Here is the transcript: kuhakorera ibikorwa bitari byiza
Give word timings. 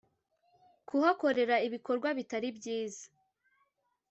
kuhakorera 0.87 1.55
ibikorwa 1.67 2.09
bitari 2.17 2.49
byiza 2.57 3.05